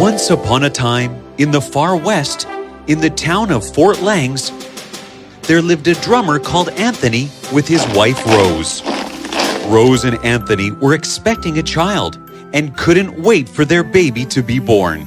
[0.00, 2.48] Once upon a time, in the far west,
[2.86, 4.50] in the town of Fort Langs,
[5.42, 8.82] there lived a drummer called Anthony with his wife Rose.
[9.66, 12.18] Rose and Anthony were expecting a child
[12.54, 15.00] and couldn't wait for their baby to be born.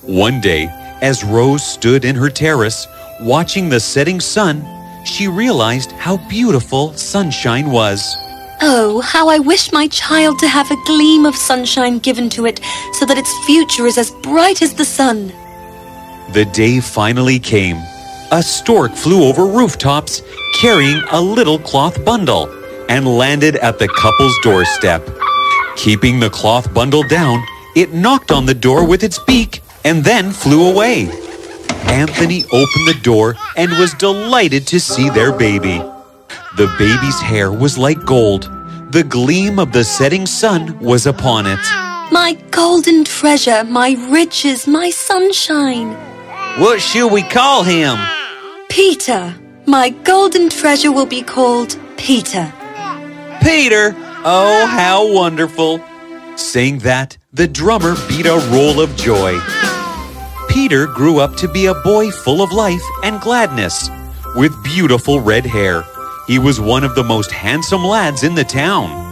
[0.00, 0.68] One day,
[1.02, 2.86] as Rose stood in her terrace
[3.20, 4.64] watching the setting sun,
[5.04, 8.16] she realized how beautiful sunshine was.
[8.62, 12.60] Oh, how I wish my child to have a gleam of sunshine given to it
[12.94, 15.28] so that its future is as bright as the sun.
[16.32, 17.76] The day finally came.
[18.32, 20.22] A stork flew over rooftops
[20.60, 22.48] carrying a little cloth bundle
[22.88, 25.06] and landed at the couple's doorstep.
[25.76, 30.32] Keeping the cloth bundle down, it knocked on the door with its beak and then
[30.32, 31.08] flew away.
[31.88, 35.82] Anthony opened the door and was delighted to see their baby.
[36.56, 38.50] The baby's hair was like gold.
[38.90, 41.60] The gleam of the setting sun was upon it.
[42.10, 45.92] My golden treasure, my riches, my sunshine.
[46.58, 47.98] What should we call him?
[48.70, 49.34] Peter.
[49.66, 52.50] My golden treasure will be called Peter.
[53.42, 53.94] Peter!
[54.24, 55.82] Oh, how wonderful!
[56.36, 59.38] Saying that, the drummer beat a roll of joy.
[60.48, 63.90] Peter grew up to be a boy full of life and gladness,
[64.36, 65.84] with beautiful red hair.
[66.26, 69.04] He was one of the most handsome lads in the town.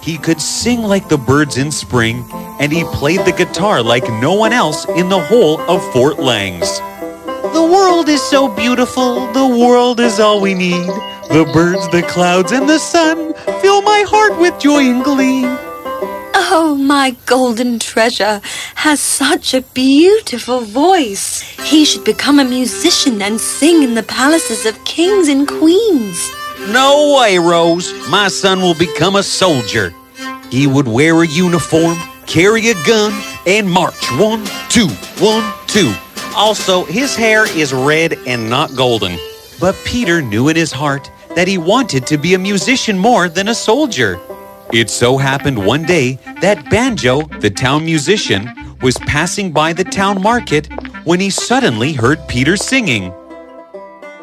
[0.00, 2.24] He could sing like the birds in spring,
[2.60, 6.78] and he played the guitar like no one else in the whole of Fort Langs.
[7.52, 10.86] The world is so beautiful, the world is all we need.
[11.30, 15.42] The birds, the clouds, and the sun fill my heart with joy and glee.
[16.54, 18.40] Oh, my golden treasure
[18.76, 21.40] has such a beautiful voice.
[21.40, 26.30] He should become a musician and sing in the palaces of kings and queens.
[26.68, 27.92] No way, Rose.
[28.08, 29.92] My son will become a soldier.
[30.50, 33.12] He would wear a uniform, carry a gun,
[33.46, 35.92] and march one, two, one, two.
[36.34, 39.18] Also, his hair is red and not golden.
[39.60, 43.48] But Peter knew in his heart that he wanted to be a musician more than
[43.48, 44.20] a soldier.
[44.72, 48.50] It so happened one day that Banjo, the town musician,
[48.82, 50.68] was passing by the town market
[51.04, 53.12] when he suddenly heard Peter singing.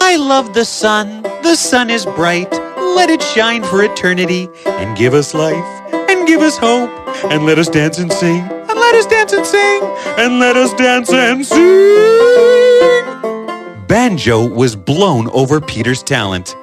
[0.01, 2.51] I love the sun, the sun is bright.
[2.95, 6.89] Let it shine for eternity and give us life and give us hope
[7.31, 9.81] and let us dance and sing and let us dance and sing
[10.17, 11.59] and let us dance and sing.
[13.87, 16.55] Banjo was blown over Peter's talent.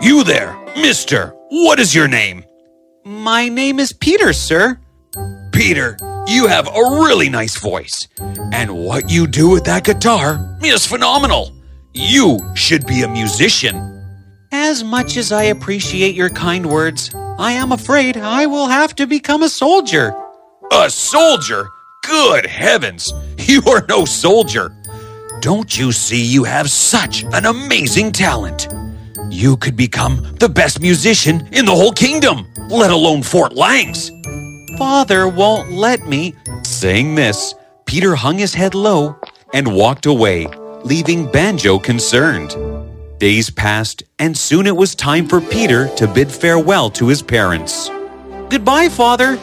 [0.00, 2.44] You there, mister, what is your name?
[3.04, 4.78] My name is Peter, sir.
[5.52, 5.96] Peter,
[6.28, 8.06] you have a really nice voice.
[8.52, 11.52] And what you do with that guitar is phenomenal.
[11.94, 13.97] You should be a musician.
[14.60, 19.06] As much as I appreciate your kind words, I am afraid I will have to
[19.06, 20.12] become a soldier.
[20.72, 21.68] A soldier?
[22.02, 23.14] Good heavens!
[23.38, 24.76] You are no soldier.
[25.40, 28.68] Don't you see you have such an amazing talent?
[29.30, 34.10] You could become the best musician in the whole kingdom, let alone Fort Langs.
[34.76, 36.34] Father won't let me.
[36.64, 37.54] Saying this,
[37.86, 39.16] Peter hung his head low
[39.54, 40.46] and walked away,
[40.84, 42.54] leaving Banjo concerned.
[43.18, 47.90] Days passed, and soon it was time for Peter to bid farewell to his parents.
[48.48, 49.36] Goodbye, Father.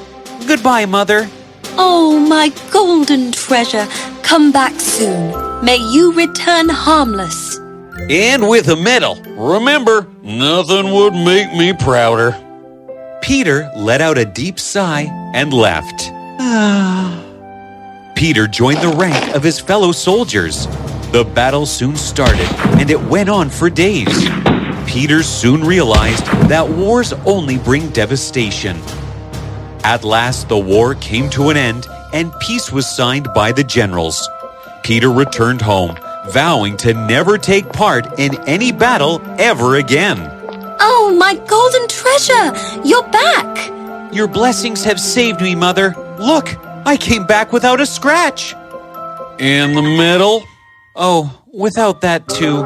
[0.48, 1.30] Goodbye, Mother.
[1.78, 3.86] Oh, my golden treasure,
[4.24, 5.66] come back soon.
[5.66, 7.58] May you return harmless.
[8.10, 9.22] And with a medal.
[9.36, 12.32] Remember, nothing would make me prouder.
[13.22, 16.12] Peter let out a deep sigh and left.
[18.16, 20.66] Peter joined the rank of his fellow soldiers.
[21.16, 22.46] The battle soon started,
[22.78, 24.28] and it went on for days.
[24.86, 28.76] Peter soon realized that wars only bring devastation.
[29.86, 34.28] At last, the war came to an end, and peace was signed by the generals.
[34.84, 35.98] Peter returned home,
[36.32, 40.18] vowing to never take part in any battle ever again.
[40.82, 42.82] Oh, my golden treasure!
[42.84, 44.14] You're back!
[44.14, 45.96] Your blessings have saved me, Mother.
[46.20, 48.54] Look, I came back without a scratch.
[49.40, 50.44] In the medal?
[50.96, 52.64] Oh, without that too.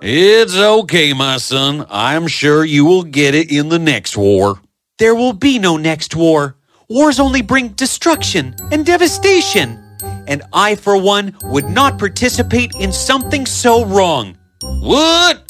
[0.00, 1.86] It's okay, my son.
[1.88, 4.60] I'm sure you will get it in the next war.
[4.98, 6.56] There will be no next war.
[6.88, 9.78] Wars only bring destruction and devastation.
[10.26, 14.36] And I, for one, would not participate in something so wrong.
[14.62, 15.48] What?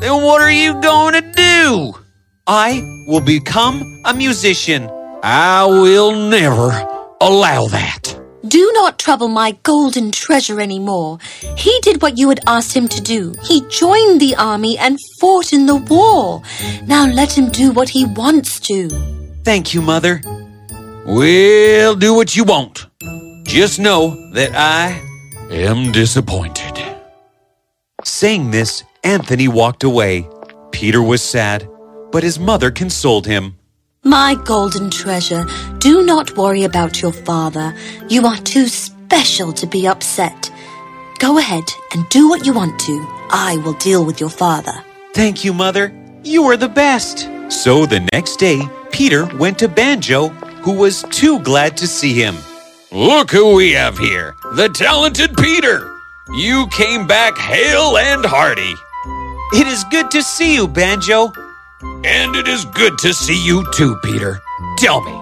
[0.00, 1.94] Then what are you going to do?
[2.46, 4.90] I will become a musician.
[5.22, 6.70] I will never
[7.20, 8.19] allow that.
[8.50, 11.18] Do not trouble my golden treasure anymore.
[11.56, 13.32] He did what you had asked him to do.
[13.44, 16.42] He joined the army and fought in the war.
[16.84, 18.88] Now let him do what he wants to.
[19.44, 20.20] Thank you, Mother.
[21.06, 22.86] Well, do what you want.
[23.44, 25.00] just know that I
[25.52, 26.76] am disappointed.
[28.02, 30.28] Saying this, Anthony walked away.
[30.72, 31.68] Peter was sad,
[32.10, 33.59] but his mother consoled him.
[34.04, 35.44] My golden treasure,
[35.78, 37.74] do not worry about your father.
[38.08, 40.50] You are too special to be upset.
[41.18, 43.06] Go ahead and do what you want to.
[43.30, 44.72] I will deal with your father.
[45.12, 45.92] Thank you, Mother.
[46.24, 47.28] You are the best.
[47.50, 50.28] So the next day, Peter went to Banjo,
[50.62, 52.36] who was too glad to see him.
[52.90, 55.94] Look who we have here the talented Peter.
[56.32, 58.74] You came back hale and hearty.
[59.52, 61.32] It is good to see you, Banjo.
[61.82, 64.40] And it is good to see you too, Peter.
[64.76, 65.12] Tell me,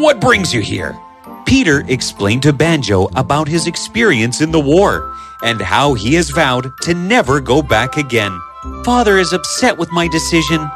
[0.00, 0.98] what brings you here?
[1.46, 6.72] Peter explained to Banjo about his experience in the war and how he has vowed
[6.82, 8.36] to never go back again.
[8.84, 10.68] Father is upset with my decision,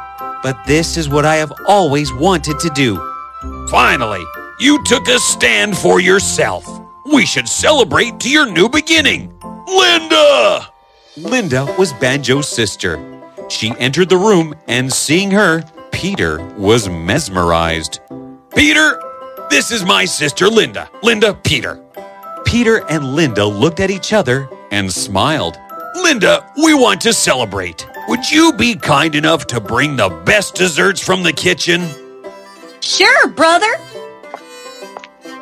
[0.43, 2.95] but this is what I have always wanted to do.
[3.69, 4.23] Finally,
[4.59, 6.65] you took a stand for yourself.
[7.11, 9.33] We should celebrate to your new beginning.
[9.67, 10.67] Linda!
[11.17, 13.10] Linda was Banjo's sister.
[13.51, 15.61] She entered the room, and seeing her,
[15.91, 17.99] Peter was mesmerized.
[18.55, 18.97] Peter,
[19.49, 20.89] this is my sister Linda.
[21.03, 21.83] Linda, Peter.
[22.45, 25.59] Peter and Linda looked at each other and smiled.
[25.95, 27.85] Linda, we want to celebrate.
[28.07, 31.89] Would you be kind enough to bring the best desserts from the kitchen?
[32.79, 33.73] Sure, brother.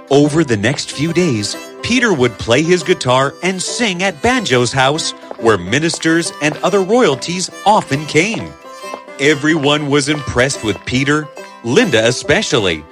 [0.10, 5.14] Over the next few days, Peter would play his guitar and sing at Banjo's house,
[5.42, 8.52] where ministers and other royalties often came.
[9.20, 11.28] Everyone was impressed with Peter,
[11.64, 12.84] Linda especially.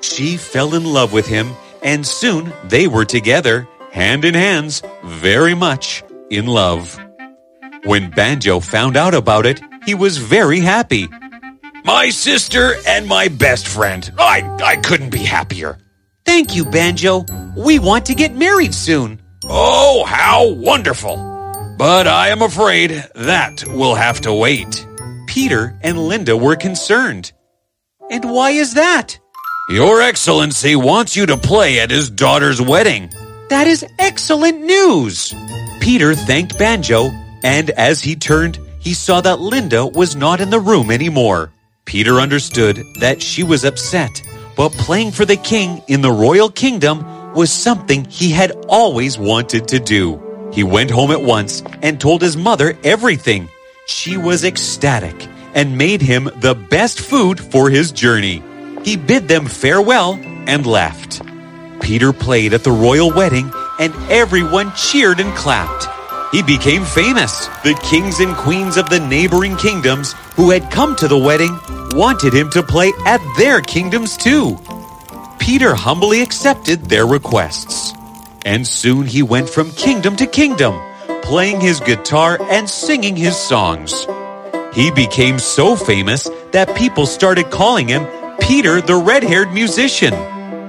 [0.00, 1.52] She fell in love with him,
[1.82, 6.98] and soon they were together, hand in hands, very much in love.
[7.84, 11.08] When Banjo found out about it, he was very happy.
[11.84, 14.10] My sister and my best friend.
[14.18, 15.78] I, I couldn't be happier.
[16.24, 17.24] Thank you, Banjo.
[17.56, 19.20] We want to get married soon.
[19.44, 21.35] Oh, how wonderful!
[21.76, 24.86] But I am afraid that will have to wait.
[25.26, 27.32] Peter and Linda were concerned.
[28.10, 29.18] And why is that?
[29.68, 33.10] Your Excellency wants you to play at his daughter's wedding.
[33.50, 35.34] That is excellent news.
[35.80, 37.10] Peter thanked Banjo,
[37.42, 41.52] and as he turned, he saw that Linda was not in the room anymore.
[41.84, 44.22] Peter understood that she was upset
[44.56, 49.68] but playing for the king in the royal kingdom was something he had always wanted
[49.68, 50.25] to do.
[50.56, 53.50] He went home at once and told his mother everything.
[53.86, 58.42] She was ecstatic and made him the best food for his journey.
[58.82, 61.20] He bid them farewell and left.
[61.82, 65.88] Peter played at the royal wedding and everyone cheered and clapped.
[66.32, 67.48] He became famous.
[67.62, 71.58] The kings and queens of the neighboring kingdoms who had come to the wedding
[71.90, 74.58] wanted him to play at their kingdoms too.
[75.38, 77.92] Peter humbly accepted their requests.
[78.46, 80.80] And soon he went from kingdom to kingdom,
[81.22, 84.06] playing his guitar and singing his songs.
[84.72, 88.06] He became so famous that people started calling him
[88.38, 90.14] Peter the red-haired musician.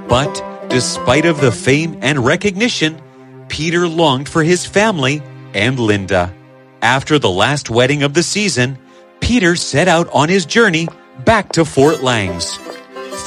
[0.09, 2.99] But despite of the fame and recognition,
[3.47, 5.21] Peter longed for his family
[5.53, 6.33] and Linda.
[6.81, 8.79] After the last wedding of the season,
[9.19, 10.87] Peter set out on his journey
[11.25, 12.57] back to Fort Langs.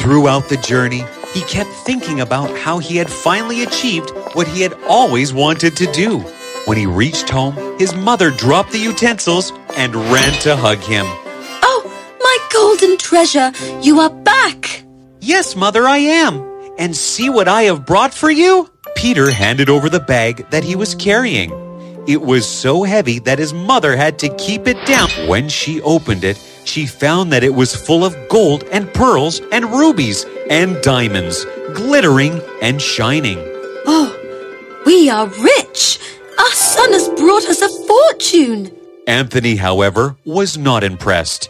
[0.00, 4.75] Throughout the journey, he kept thinking about how he had finally achieved what he had
[4.88, 6.18] always wanted to do.
[6.66, 11.06] When he reached home, his mother dropped the utensils and ran to hug him.
[11.62, 14.84] Oh, my golden treasure, you are back!
[15.20, 16.42] Yes, mother, I am.
[16.78, 18.70] And see what I have brought for you?
[18.94, 21.50] Peter handed over the bag that he was carrying.
[22.06, 25.08] It was so heavy that his mother had to keep it down.
[25.28, 29.66] When she opened it, she found that it was full of gold and pearls and
[29.66, 31.44] rubies and diamonds,
[31.75, 33.38] glittering and shining.
[33.87, 34.16] Oh,
[34.90, 36.00] we are rich!
[36.37, 38.76] Our son has brought us a fortune!
[39.06, 41.49] Anthony, however, was not impressed.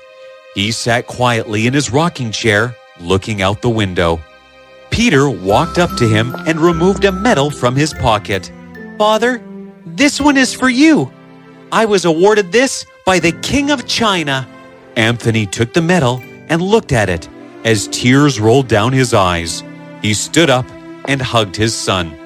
[0.54, 4.20] He sat quietly in his rocking chair, looking out the window.
[4.90, 8.52] Peter walked up to him and removed a medal from his pocket.
[8.98, 9.42] Father,
[9.86, 11.10] this one is for you.
[11.72, 14.46] I was awarded this by the King of China.
[14.96, 17.26] Anthony took the medal and looked at it
[17.64, 19.62] as tears rolled down his eyes.
[20.02, 20.66] He stood up
[21.06, 22.19] and hugged his son.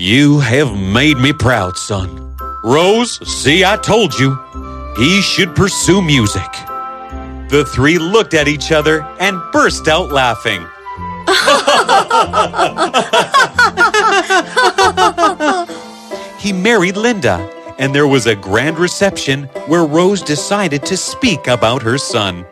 [0.00, 2.36] You have made me proud, son.
[2.62, 4.38] Rose, see, I told you.
[4.96, 6.52] He should pursue music.
[7.50, 10.64] The three looked at each other and burst out laughing.
[16.38, 17.50] he married Linda,
[17.80, 22.46] and there was a grand reception where Rose decided to speak about her son.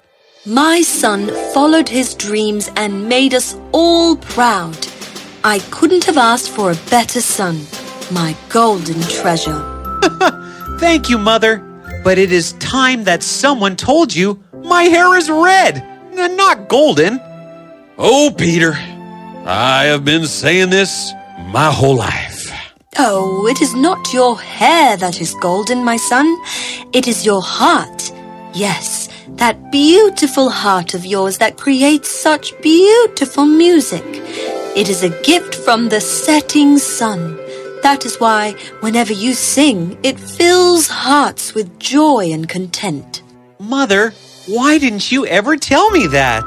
[0.44, 4.95] My son followed his dreams and made us all proud.
[5.46, 7.68] I couldn't have asked for a better son,
[8.10, 9.62] my golden treasure.
[10.80, 11.58] Thank you, Mother.
[12.02, 15.76] But it is time that someone told you my hair is red,
[16.14, 17.20] n- not golden.
[17.96, 18.72] Oh, Peter,
[19.46, 21.12] I have been saying this
[21.52, 22.50] my whole life.
[22.98, 26.26] Oh, it is not your hair that is golden, my son.
[26.92, 28.12] It is your heart.
[28.52, 34.02] Yes, that beautiful heart of yours that creates such beautiful music.
[34.76, 37.38] It is a gift from the setting sun.
[37.82, 43.22] That is why, whenever you sing, it fills hearts with joy and content.
[43.58, 44.12] Mother,
[44.46, 46.44] why didn't you ever tell me that?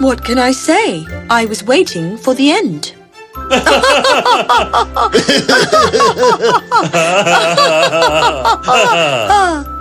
[0.00, 1.04] What can I say?
[1.28, 2.94] I was waiting for the end.